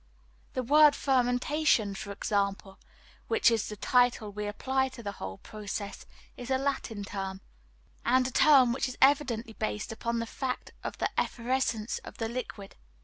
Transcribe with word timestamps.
That 0.53 0.63
word 0.63 0.95
"fermentation" 0.95 1.93
for 1.93 2.11
example, 2.11 2.79
which 3.27 3.51
is 3.51 3.69
the 3.69 3.75
title 3.75 4.31
we 4.31 4.47
apply 4.47 4.89
to 4.89 5.03
the 5.03 5.11
whole 5.11 5.37
process, 5.37 6.07
is 6.35 6.49
a 6.49 6.57
Latin 6.57 7.03
term; 7.03 7.39
and 8.03 8.25
a 8.25 8.31
term 8.31 8.73
which 8.73 8.87
is 8.89 8.97
evidently 8.99 9.53
based 9.53 9.91
upon 9.91 10.17
the 10.17 10.25
fact 10.25 10.71
of 10.83 10.97
the 10.97 11.11
effervescence 11.21 11.99
of 11.99 12.17
the 12.17 12.27
liquid. 12.29 12.77